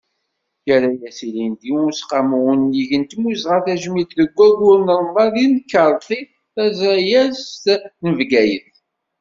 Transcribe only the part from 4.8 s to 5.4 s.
n Remḍan